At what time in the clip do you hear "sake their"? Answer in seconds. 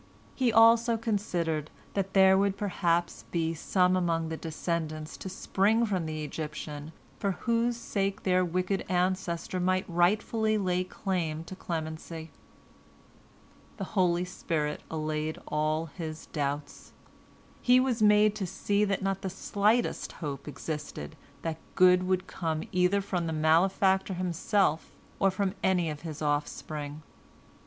7.77-8.43